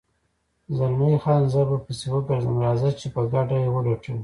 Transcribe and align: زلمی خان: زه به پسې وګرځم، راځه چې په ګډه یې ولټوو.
زلمی 0.77 1.13
خان: 1.23 1.41
زه 1.53 1.61
به 1.69 1.77
پسې 1.85 2.07
وګرځم، 2.13 2.55
راځه 2.65 2.89
چې 2.99 3.07
په 3.15 3.21
ګډه 3.33 3.55
یې 3.63 3.69
ولټوو. 3.71 4.17